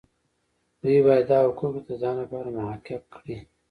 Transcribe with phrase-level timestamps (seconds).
[0.81, 3.37] دوی باید دا حقوق د ځان لپاره محقق کړي.